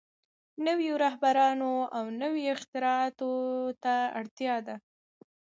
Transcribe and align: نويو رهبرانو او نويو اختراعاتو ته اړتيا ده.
نويو 0.65 0.93
رهبرانو 1.05 1.71
او 1.97 2.05
نويو 2.21 2.53
اختراعاتو 2.57 3.31
ته 3.83 3.93
اړتيا 4.19 4.55
ده. 4.67 4.75